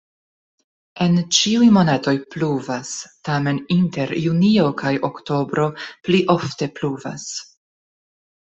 En 1.05 1.17
ĉiuj 1.39 1.67
monatoj 1.75 2.13
pluvas, 2.35 2.93
tamen 3.29 3.59
inter 3.77 4.15
junio 4.23 4.65
kaj 4.83 4.95
oktobro 5.11 5.69
pli 6.09 6.23
ofte 6.37 6.73
pluvas. 6.81 7.29